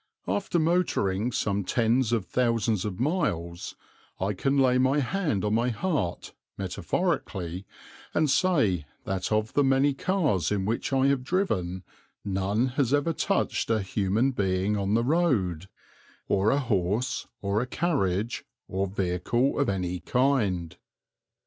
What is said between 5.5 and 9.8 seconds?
my heart, metaphorically, and say that of the